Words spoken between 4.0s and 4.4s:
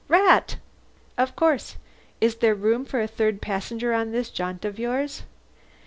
this